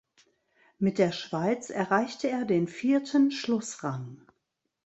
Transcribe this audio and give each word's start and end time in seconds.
Mit 0.79 0.97
der 0.97 1.11
Schweiz 1.11 1.69
erreichte 1.69 2.27
er 2.27 2.43
den 2.45 2.67
vierten 2.67 3.29
Schlussrang. 3.29 4.17